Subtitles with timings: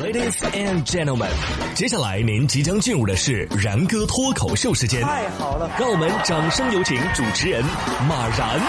[0.00, 1.28] Ladies and gentlemen，
[1.74, 5.02] 接下来您即将进入的是然哥脱口秀时间。
[5.02, 7.64] 太好了，让我们掌声有请主持人
[8.08, 8.60] 马然。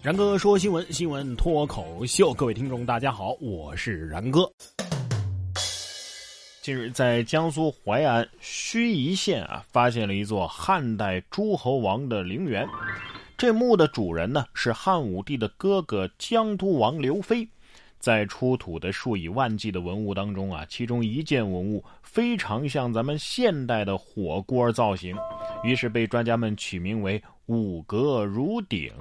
[0.00, 4.48] 然哥说新闻，新闻脱口秀，各位听众大家好，我是然哥。
[6.62, 12.64] 近日，在江苏淮安盱眙县啊，发现了一座汉代诸侯王的陵园。
[13.40, 17.48] 这墓的主人呢是汉武帝的哥哥江都王刘飞，
[17.98, 25.16] 在出土的数以万计的文物当中啊，其中一件文物非常像咱们现代的火锅造型，
[25.64, 28.92] 于是被专家们取名为“五格如鼎”。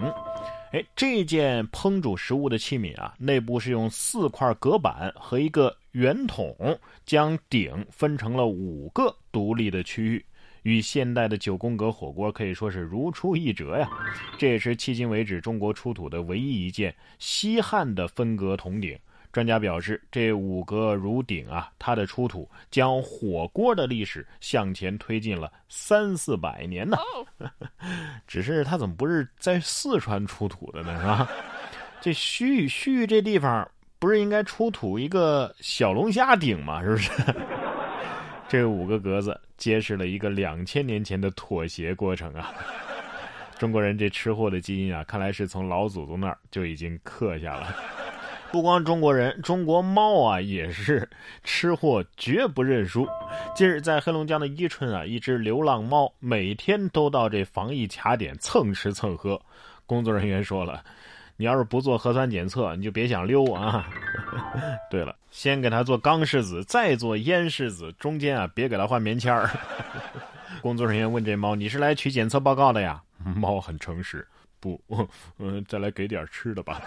[0.71, 6.55] 哎，这件烹煮食物的器皿啊，内部是用四块隔板和一个圆筒
[7.05, 10.25] 将鼎分成了五个独立的区域。
[10.63, 13.89] 与现代的九宫格火锅可以说是如出一辙呀！
[14.37, 18.97] 这也是迄今为止中国出土的唯一一件西汉的分隔铜鼎。
[19.31, 26.97] 专家表示，这五个如鼎啊，它的出土将火锅的历史向前推进了三四百年呢。
[28.25, 30.99] 只是它怎么不是在四川出土的呢？
[30.99, 31.29] 是吧？
[32.01, 36.81] 这盱眙盱眙这地方不是应该出土一个小龙虾鼎吗？
[36.81, 37.11] 是不是？
[38.49, 42.51] 这五个格子揭示了一个两千年前的妥协过程啊！
[43.59, 47.75] 中国人这吃货的基因啊，看来是从老祖宗那儿就已经刻下了。
[48.51, 51.07] 不光中国人，中国猫啊也是
[51.43, 53.07] 吃货，绝不认输。
[53.53, 59.39] 近日，在黑龙江的伊春啊，一只流浪猫每天都到这防疫卡点蹭吃蹭喝。
[59.85, 60.83] 工作人员说了。
[61.39, 63.87] 你要是不做核酸检测，你就别想溜啊！
[64.91, 69.49] 对了，先给他做钢柿子，再做烟柿子，中间啊别给他换棉签儿。
[70.61, 74.27] 工作人员问这猫：“你是来取检测报告的呀？” 猫很诚实
[74.59, 74.81] ：“不，
[75.37, 76.81] 嗯，再来给点吃的吧。”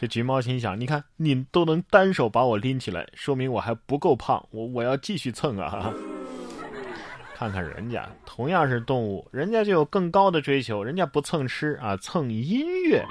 [0.00, 5.94] 这橘猫心想：“你看，你都能单手把我拎起来，说明我还不够胖，我我要继续蹭啊！”
[7.38, 13.06] 看看人家，同样是动物，人家就有更高的追求，人家不蹭吃啊，蹭音乐。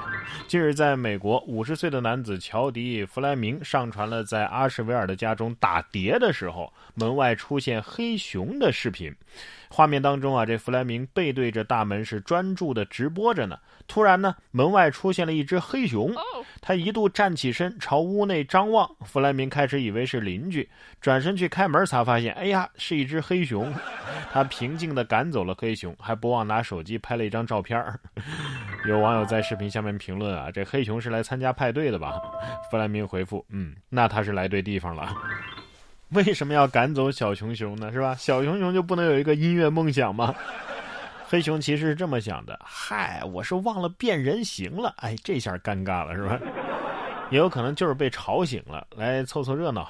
[0.50, 9.16] 近日，在美国，五十岁的男子乔迪·弗莱明上传了在阿什维尔的家中打碟的时候，门外出现黑熊的视频。
[9.70, 13.58] 画面当中啊，这弗莱明背对着大门，是专注的直播着呢。
[13.86, 16.14] 突然呢，门外出现了一只黑熊，
[16.62, 18.90] 他一度站起身朝屋内张望。
[19.06, 23.74] 弗莱明开始以为是邻居，转身去开门，才发现，哎呀，是一只黑熊。
[24.32, 27.82] 他平静地赶走了黑熊，还不忘拿手机拍了一张照片
[28.88, 32.14] 有网友在视频下面评论啊，这黑熊是来参加派对的吧？
[32.70, 35.14] 弗莱明回复，嗯，那他是来对地方了。
[36.10, 37.92] 为什么要赶走小熊熊呢？
[37.92, 38.16] 是吧？
[38.16, 40.34] 小熊熊就不能有一个音乐梦想吗？
[41.30, 44.94] 黑熊其实是这么想的：嗨，我是忘了变人形了。
[45.00, 46.40] 哎，这下尴尬了，是吧？
[47.30, 49.90] 也有可能就是被吵醒了，来凑凑热闹。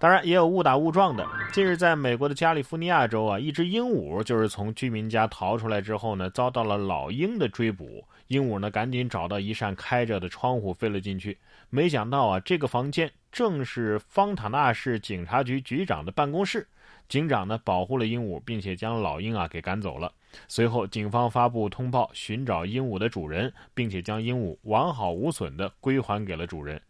[0.00, 1.26] 当然，也有误打误撞的。
[1.52, 8.04] 近日，在美国的加利福尼亚州啊，一只鹦鹉就是从居民家逃出来之后呢，遭到了老鹰的追捕。
[8.28, 11.36] 鹦鹉呢，赶紧找到一扇开着的窗户飞了进去。
[11.68, 16.64] 没想到啊，这个房间正是方塔纳市警察局局长的办公室。
[17.08, 20.12] 警长呢，保护了鹦鹉，并且将老鹰啊给赶走了。
[20.46, 26.80] 随后，警方发布通报，寻找鹦鹉的主人，并且将鹦鹉完好无损的归还给了主人。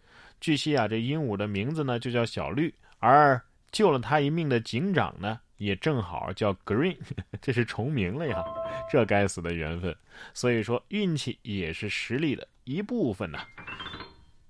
[0.41, 6.97] 据悉啊，这鹦鹉的名字呢就叫小绿，而救了他一命的警长呢也正好叫 Green，
[7.43, 8.45] 这是重名了呀！
[8.91, 9.95] 这该死的缘分。
[10.33, 13.39] 所以说，运气也是实力的一部分呢。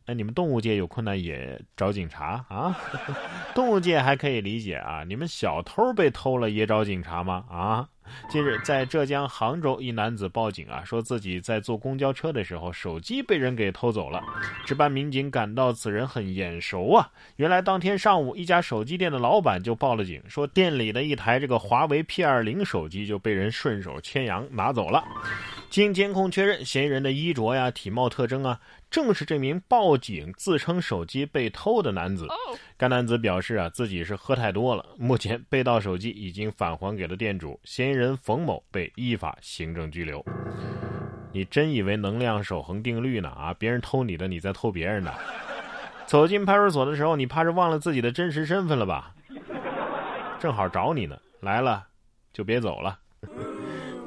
[0.06, 2.74] 那你们动物界有困难也找警察啊？
[3.54, 7.44] 动物界还可以理解啊，你们小偷被偷了也找警察吗？
[7.50, 7.88] 啊？
[8.28, 14.22] 近日，在浙江杭州，一男子报警啊，说自己在坐公交车的时候，手机被人给偷走了。
[14.66, 25.04] 值班民警感到此人很眼熟啊，原来当天上午，一家手机店的老板就报了警，说店里的一台这个华为 P 二零手机就被人顺手牵羊拿走了。
[25.70, 28.60] 经监控确认，嫌疑人的衣着呀、体貌特征啊，
[28.90, 32.26] 正是这名报警自称手机被偷的男子。
[32.76, 34.84] 该男子表示啊，自己是喝太多了。
[34.96, 40.24] 目前被盗手机已经返还给了店主，嫌疑人冯某被依法行政拘留。
[41.32, 43.28] 你真以为能量守恒定律呢？
[43.28, 45.14] 啊，别人偷你的，你在偷别人的。
[46.06, 49.14] 走进派出所的时候，你怕是忘了自己的真实身份了吧？
[50.40, 51.86] 正好找你呢，来了
[52.32, 52.98] 就别走了。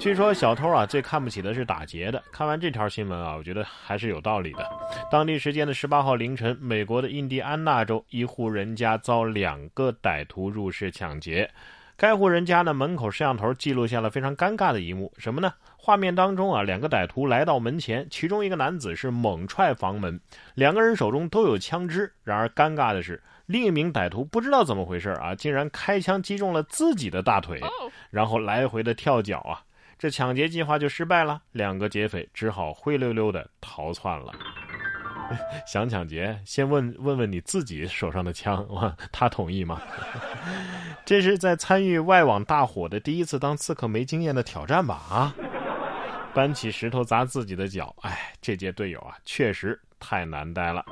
[0.01, 2.23] 据说小偷啊最看不起的是打劫的。
[2.31, 4.67] 看完这条新闻啊，我觉得还是有道理的。
[5.11, 11.47] 当地时间的十八号凌晨，美国的印第安纳州一户人家遭两个歹徒入室抢劫。
[11.95, 15.53] 该户人家的门口摄像头记录下了非常尴尬的一幕，什么呢？
[15.77, 20.19] 画面当中啊，两个歹徒来到门前，其中一个男子是猛踹房门，
[20.55, 22.11] 两个人手中都有枪支。
[22.23, 27.61] 然而尴尬的是，另一名歹徒不知道怎么回事啊，竟然开枪击中了自己的大腿，
[28.09, 29.61] 然后来回的跳脚啊，
[30.01, 31.39] 这抢劫计划就失败了。
[31.51, 34.33] 两个劫匪只好灰溜溜的逃窜了。
[35.67, 39.79] 想抢劫，先问问问你自己手上的枪，哇他同意吗？
[41.05, 44.95] 这是在参与外网大火的第一次当刺客没经验的挑战吧？
[45.07, 45.35] 啊！
[46.33, 50.83] 搬起石头砸自己的脚，哎，这届队友啊，确实太难待了。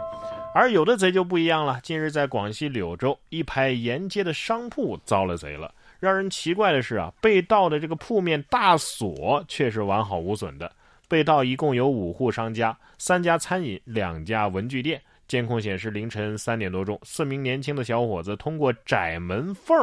[0.53, 1.79] 而有的贼就不一样了。
[1.81, 5.73] 近日在广西柳州，一排沿街的商铺遭了贼了。
[5.99, 10.71] 让人奇怪的是啊，被盗的这个铺面大锁却是完好无损的。
[11.07, 15.01] 被盗一共有五户商家，三家餐饮，两家文具店。
[15.27, 19.77] 监控显示，凌晨三点多钟，四名年轻的小伙子通过窄门缝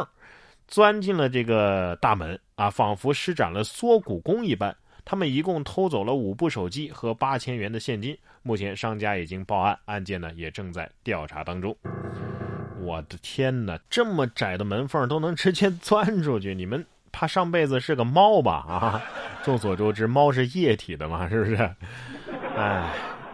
[0.67, 4.75] 钻进了这个大门啊，仿佛施展了缩骨功一般。
[5.05, 8.17] 他们一共偷走了五部手机和八千元的现金。
[8.43, 11.77] 目前商家已经报案，案件呢也正在调查当中。
[12.87, 18.65] 我的天哪，这么窄的门缝都能直接钻出去，你们怕上辈子是个猫吧？
[18.69, 19.03] 啊，
[19.43, 21.56] 众所周知，猫是液体的嘛，是不是？
[22.56, 22.88] 哎，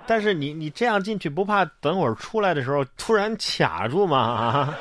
[0.06, 4.16] 但是你你这样进去不怕等会儿出来的时候突然卡住吗？
[4.18, 4.74] 啊？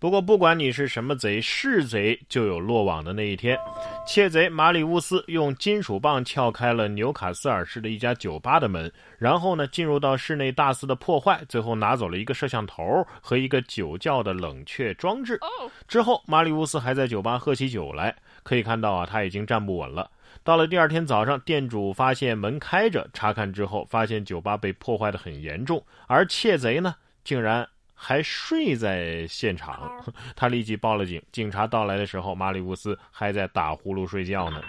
[0.00, 3.58] 不过，不管你是什么贼，是贼就有落网的那一天。
[4.06, 15.38] 窃贼马里乌斯用金属棒撬开了纽卡斯尔市的一家酒吧的门，然后呢，进入到室内大肆的破坏，最后拿走了一个摄像头和一个酒窖的冷却装置。
[15.86, 18.16] 之后，马里乌斯还在酒吧喝起酒来。
[18.42, 20.10] 可以看到啊，他已经站不稳了。
[20.42, 27.68] 到了第二天早上，店主发现门开着，查看之后发现酒吧被破坏的很严重，而窃贼呢，竟然。
[28.02, 29.92] 还睡在现场，
[30.34, 31.22] 他立即报了警。
[31.30, 34.62] 警察到来的时候，马里乌斯还在打呼噜睡觉呢。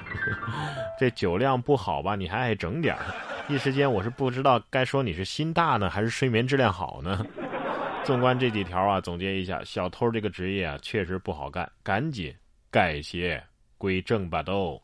[0.99, 2.13] 这酒量不好吧？
[2.13, 3.01] 你还爱整点儿？
[3.47, 7.25] 一时间我是不知道该说你是心大呢，还是睡眠质量好呢。
[8.03, 12.35] 纵观这几条啊，总结一下，小偷这个职业啊，确实不好干，赶紧
[12.69, 13.41] 改邪
[13.77, 14.81] 归正吧都。